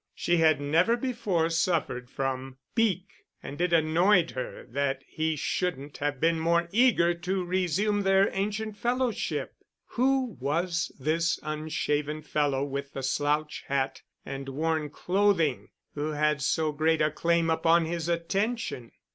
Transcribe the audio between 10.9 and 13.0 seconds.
this unshaven fellow with